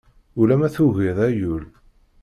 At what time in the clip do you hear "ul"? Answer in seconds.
1.53-1.63